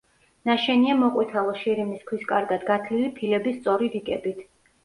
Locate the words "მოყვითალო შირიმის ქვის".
1.01-2.25